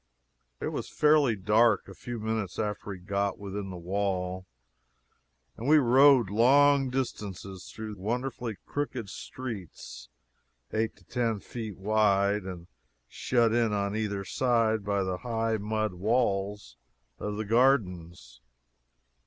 [0.59, 4.47] It was fairly dark a few minutes after we got within the wall,
[5.55, 10.09] and we rode long distances through wonderfully crooked streets,
[10.73, 12.65] eight to ten feet wide, and
[13.07, 16.77] shut in on either side by the high mud walls
[17.19, 18.41] of the gardens.